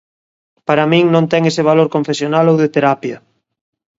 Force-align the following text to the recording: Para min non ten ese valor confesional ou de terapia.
Para 0.67 0.89
min 0.91 1.05
non 1.13 1.25
ten 1.31 1.41
ese 1.51 1.63
valor 1.69 1.87
confesional 1.95 2.45
ou 2.51 2.57
de 2.63 2.69
terapia. 2.75 3.17